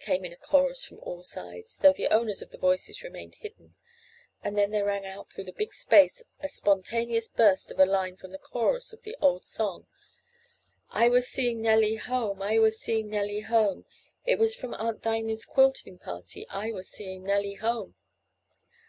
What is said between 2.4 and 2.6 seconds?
of the